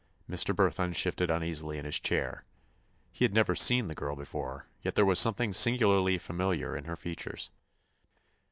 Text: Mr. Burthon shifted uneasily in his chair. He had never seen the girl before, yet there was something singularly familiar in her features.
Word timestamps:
Mr. 0.27 0.55
Burthon 0.55 0.91
shifted 0.95 1.29
uneasily 1.29 1.77
in 1.77 1.85
his 1.85 1.99
chair. 1.99 2.43
He 3.11 3.23
had 3.23 3.35
never 3.35 3.55
seen 3.55 3.87
the 3.87 3.93
girl 3.93 4.15
before, 4.15 4.65
yet 4.81 4.95
there 4.95 5.05
was 5.05 5.19
something 5.19 5.53
singularly 5.53 6.17
familiar 6.17 6.75
in 6.75 6.85
her 6.85 6.95
features. 6.95 7.51